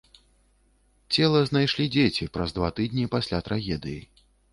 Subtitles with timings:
[1.17, 4.01] Цела знайшлі дзеці праз два тыдні пасля трагедыі.